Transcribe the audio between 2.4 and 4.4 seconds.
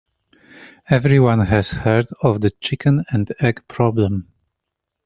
the chicken and egg problem.